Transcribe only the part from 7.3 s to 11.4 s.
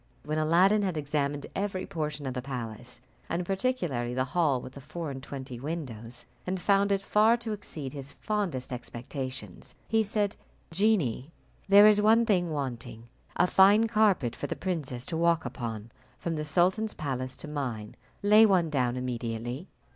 to exceed his fondest expectations, he said, "Genie,